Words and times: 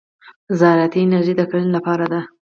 زراعتي 0.59 0.97
انجنیری 1.03 1.33
د 1.37 1.41
کرنې 1.49 1.69
لپاره 1.77 2.05
ده. 2.11 2.21